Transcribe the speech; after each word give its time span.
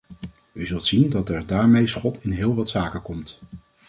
U 0.53 0.65
zult 0.65 0.83
zien 0.83 1.09
dat 1.09 1.29
er 1.29 1.45
daarmee 1.47 1.87
schot 1.87 2.23
in 2.23 2.31
heel 2.31 2.55
wat 2.55 2.69
zaken 2.69 3.01
komt. 3.01 3.39